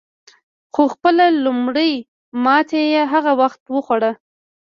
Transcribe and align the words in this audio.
خو 0.73 0.83
خپله 0.93 1.25
لومړۍ 1.45 1.93
ماته 2.43 2.79
یې 2.93 3.01
هغه 3.13 3.31
وخت 3.41 3.61
وخوړه. 3.75 4.11